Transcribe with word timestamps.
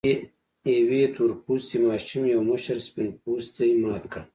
يوې 0.77 1.03
تور 1.15 1.31
پوستې 1.43 1.77
ماشومې 1.87 2.27
يو 2.35 2.41
مشر 2.49 2.77
سپين 2.87 3.09
پوستي 3.23 3.67
مات 3.81 4.03
کړ. 4.11 4.21